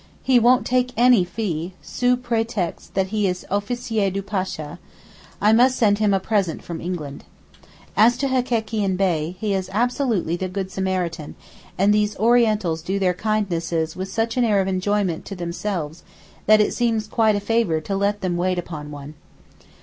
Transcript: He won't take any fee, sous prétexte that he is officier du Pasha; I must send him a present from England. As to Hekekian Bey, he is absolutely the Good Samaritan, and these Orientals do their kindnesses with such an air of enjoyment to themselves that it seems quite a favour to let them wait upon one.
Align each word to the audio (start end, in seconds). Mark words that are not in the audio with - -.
He 0.23 0.39
won't 0.39 0.65
take 0.65 0.93
any 0.97 1.23
fee, 1.23 1.73
sous 1.79 2.17
prétexte 2.17 2.91
that 2.95 3.09
he 3.09 3.27
is 3.27 3.45
officier 3.51 4.09
du 4.11 4.23
Pasha; 4.23 4.79
I 5.39 5.53
must 5.53 5.77
send 5.77 5.99
him 5.99 6.11
a 6.11 6.19
present 6.19 6.63
from 6.63 6.81
England. 6.81 7.23
As 7.95 8.17
to 8.17 8.27
Hekekian 8.27 8.97
Bey, 8.97 9.35
he 9.39 9.53
is 9.53 9.69
absolutely 9.71 10.35
the 10.35 10.49
Good 10.49 10.71
Samaritan, 10.71 11.35
and 11.77 11.93
these 11.93 12.17
Orientals 12.17 12.81
do 12.81 12.97
their 12.97 13.13
kindnesses 13.13 13.95
with 13.95 14.09
such 14.11 14.37
an 14.37 14.43
air 14.43 14.59
of 14.59 14.67
enjoyment 14.67 15.23
to 15.25 15.35
themselves 15.35 16.01
that 16.47 16.59
it 16.59 16.73
seems 16.73 17.07
quite 17.07 17.35
a 17.35 17.39
favour 17.39 17.79
to 17.81 17.95
let 17.95 18.21
them 18.21 18.37
wait 18.37 18.57
upon 18.57 18.89
one. 18.89 19.13